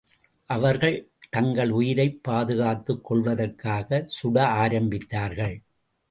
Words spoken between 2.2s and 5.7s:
பாதுகாத்துக் கொள்வதற்காகச் சுட ஆரம்பித்தார்கள்.